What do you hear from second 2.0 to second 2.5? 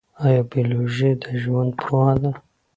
ده؟